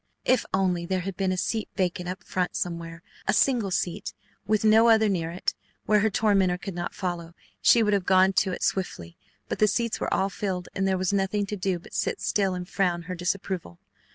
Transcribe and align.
If 0.25 0.47
only 0.51 0.87
there 0.87 1.01
had 1.01 1.15
been 1.15 1.31
a 1.31 1.37
seat 1.37 1.69
vacant 1.75 2.09
up 2.09 2.23
front 2.23 2.55
somewhere, 2.55 3.03
a 3.27 3.33
single 3.33 3.69
seat 3.69 4.13
with 4.47 4.63
no 4.65 4.89
other 4.89 5.07
near 5.07 5.29
it, 5.29 5.53
where 5.85 5.99
her 5.99 6.09
tormentor 6.09 6.57
could 6.57 6.73
not 6.73 6.95
follow, 6.95 7.35
she 7.61 7.83
would 7.83 7.93
have 7.93 8.07
gone 8.07 8.33
to 8.33 8.51
it 8.51 8.63
swiftly, 8.63 9.15
but 9.47 9.59
the 9.59 9.67
seats 9.67 9.99
were 9.99 10.11
all 10.11 10.31
filled 10.31 10.69
and 10.73 10.87
there 10.87 10.97
was 10.97 11.13
nothing 11.13 11.45
to 11.45 11.55
do 11.55 11.77
but 11.77 11.93
sit 11.93 12.19
still 12.19 12.55
and 12.55 12.67
frown 12.67 13.03
her 13.03 13.13
disapproval. 13.13 13.77